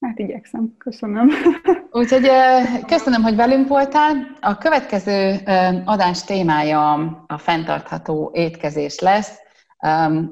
[0.00, 1.30] Hát igyekszem, köszönöm.
[2.00, 2.28] Úgyhogy
[2.86, 4.36] köszönöm, hogy velünk voltál.
[4.40, 5.40] A következő
[5.84, 6.92] adás témája
[7.26, 9.38] a fenntartható étkezés lesz.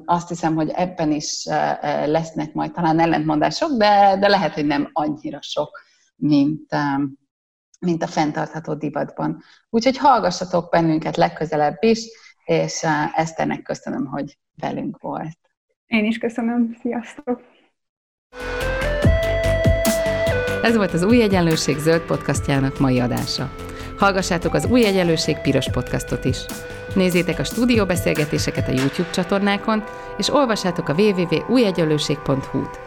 [0.05, 1.45] Azt hiszem, hogy ebben is
[2.05, 5.85] lesznek majd talán ellentmondások, de, de lehet, hogy nem annyira sok,
[6.17, 6.75] mint,
[7.79, 9.41] mint a fenntartható divatban.
[9.69, 12.07] Úgyhogy hallgassatok bennünket legközelebb is,
[12.45, 12.83] és
[13.15, 15.37] Eszternek köszönöm, hogy velünk volt.
[15.85, 16.77] Én is köszönöm.
[16.81, 17.41] Sziasztok!
[20.63, 23.51] Ez volt az Új Egyenlőség zöld podcastjának mai adása.
[23.97, 26.37] Hallgassátok az Új Egyenlőség piros podcastot is.
[26.95, 29.83] Nézzétek a stúdióbeszélgetéseket a YouTube csatornákon,
[30.17, 32.86] és olvassátok a www.újegyenlőség.hu-t.